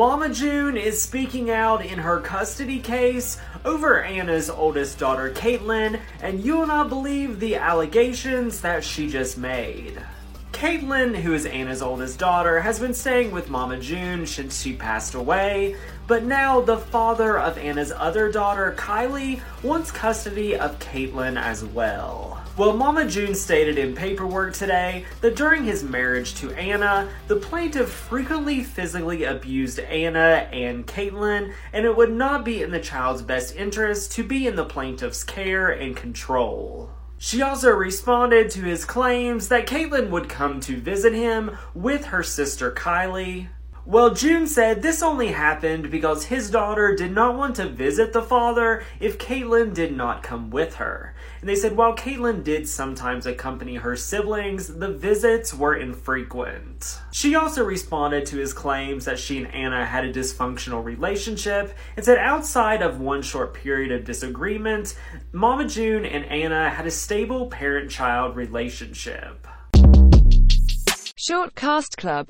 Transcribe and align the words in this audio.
Mama 0.00 0.30
June 0.30 0.78
is 0.78 0.98
speaking 0.98 1.50
out 1.50 1.84
in 1.84 1.98
her 1.98 2.20
custody 2.20 2.78
case 2.78 3.38
over 3.66 4.02
Anna's 4.02 4.48
oldest 4.48 4.98
daughter, 4.98 5.30
Caitlin, 5.30 6.00
and 6.22 6.42
you 6.42 6.56
will 6.56 6.66
not 6.66 6.88
believe 6.88 7.38
the 7.38 7.56
allegations 7.56 8.62
that 8.62 8.82
she 8.82 9.10
just 9.10 9.36
made. 9.36 10.02
Caitlin, 10.52 11.14
who 11.14 11.34
is 11.34 11.44
Anna's 11.44 11.82
oldest 11.82 12.18
daughter, 12.18 12.60
has 12.60 12.80
been 12.80 12.94
staying 12.94 13.30
with 13.30 13.50
Mama 13.50 13.78
June 13.78 14.26
since 14.26 14.62
she 14.62 14.72
passed 14.74 15.12
away, 15.12 15.76
but 16.06 16.24
now 16.24 16.62
the 16.62 16.78
father 16.78 17.38
of 17.38 17.58
Anna's 17.58 17.92
other 17.94 18.32
daughter, 18.32 18.74
Kylie, 18.78 19.42
wants 19.62 19.90
custody 19.90 20.56
of 20.56 20.78
Caitlin 20.78 21.38
as 21.38 21.62
well. 21.62 22.42
Well, 22.60 22.76
Mama 22.76 23.06
June 23.06 23.34
stated 23.34 23.78
in 23.78 23.94
paperwork 23.94 24.52
today 24.52 25.06
that 25.22 25.34
during 25.34 25.64
his 25.64 25.82
marriage 25.82 26.34
to 26.34 26.52
Anna, 26.52 27.08
the 27.26 27.36
plaintiff 27.36 27.88
frequently 27.88 28.62
physically 28.62 29.24
abused 29.24 29.78
Anna 29.78 30.46
and 30.52 30.86
Caitlin, 30.86 31.54
and 31.72 31.86
it 31.86 31.96
would 31.96 32.12
not 32.12 32.44
be 32.44 32.62
in 32.62 32.70
the 32.70 32.78
child's 32.78 33.22
best 33.22 33.56
interest 33.56 34.12
to 34.12 34.22
be 34.22 34.46
in 34.46 34.56
the 34.56 34.66
plaintiff's 34.66 35.24
care 35.24 35.70
and 35.70 35.96
control. 35.96 36.90
She 37.16 37.40
also 37.40 37.70
responded 37.70 38.50
to 38.50 38.60
his 38.60 38.84
claims 38.84 39.48
that 39.48 39.66
Caitlin 39.66 40.10
would 40.10 40.28
come 40.28 40.60
to 40.60 40.82
visit 40.82 41.14
him 41.14 41.56
with 41.72 42.04
her 42.04 42.22
sister 42.22 42.70
Kylie, 42.70 43.48
well, 43.86 44.14
June 44.14 44.46
said 44.46 44.82
this 44.82 45.02
only 45.02 45.28
happened 45.28 45.90
because 45.90 46.24
his 46.24 46.50
daughter 46.50 46.94
did 46.94 47.12
not 47.12 47.36
want 47.36 47.56
to 47.56 47.68
visit 47.68 48.12
the 48.12 48.22
father 48.22 48.84
if 49.00 49.18
Caitlin 49.18 49.72
did 49.72 49.96
not 49.96 50.22
come 50.22 50.50
with 50.50 50.74
her. 50.76 51.14
And 51.40 51.48
they 51.48 51.56
said 51.56 51.76
while 51.76 51.96
Caitlin 51.96 52.44
did 52.44 52.68
sometimes 52.68 53.24
accompany 53.24 53.76
her 53.76 53.96
siblings, 53.96 54.68
the 54.68 54.92
visits 54.92 55.54
were 55.54 55.74
infrequent. 55.74 57.00
She 57.10 57.34
also 57.34 57.64
responded 57.64 58.26
to 58.26 58.36
his 58.36 58.52
claims 58.52 59.06
that 59.06 59.18
she 59.18 59.38
and 59.38 59.52
Anna 59.54 59.86
had 59.86 60.04
a 60.04 60.12
dysfunctional 60.12 60.84
relationship 60.84 61.74
and 61.96 62.04
said 62.04 62.18
outside 62.18 62.82
of 62.82 63.00
one 63.00 63.22
short 63.22 63.54
period 63.54 63.92
of 63.92 64.04
disagreement, 64.04 64.94
Mama 65.32 65.66
June 65.66 66.04
and 66.04 66.26
Anna 66.26 66.68
had 66.68 66.86
a 66.86 66.90
stable 66.90 67.46
parent 67.46 67.90
child 67.90 68.36
relationship. 68.36 69.46
Short 71.22 71.54
Cast 71.54 71.96
Club 71.98 72.28